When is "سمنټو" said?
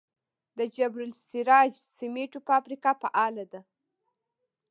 1.97-2.39